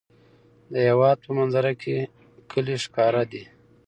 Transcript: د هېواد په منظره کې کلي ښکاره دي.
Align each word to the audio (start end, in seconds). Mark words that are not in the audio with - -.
د 0.71 0.73
هېواد 0.89 1.17
په 1.25 1.31
منظره 1.39 1.73
کې 1.81 1.95
کلي 2.51 2.75
ښکاره 2.83 3.23
دي. 3.31 3.43